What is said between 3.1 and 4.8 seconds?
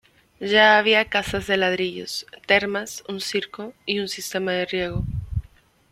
circo, y un sistema de